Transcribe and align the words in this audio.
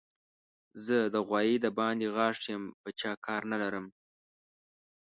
زه 0.85 0.97
د 1.13 1.15
غوايي 1.27 1.55
د 1.61 1.67
باندې 1.79 2.05
غاښ 2.15 2.37
يم؛ 2.51 2.63
په 2.81 2.89
چا 2.99 3.11
کار 3.25 3.41
نه 3.51 3.57
لرم. 3.63 3.85